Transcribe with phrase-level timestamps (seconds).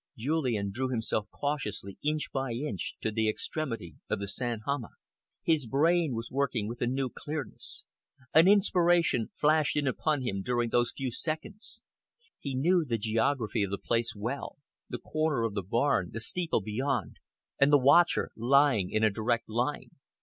[0.17, 4.93] Julian drew himself cautiously, inch by inch, to the extremity of the sand hummock.
[5.43, 7.85] His brain was working with a new clearness.
[8.33, 11.83] An inspiration flashed in upon him during those few seconds.
[12.39, 14.57] He knew the geography of the place well,
[14.89, 17.17] the corner of the barn, the steeple beyond,
[17.59, 19.91] and the watcher lying in a direct line.